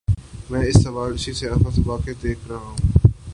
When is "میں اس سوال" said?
0.49-1.09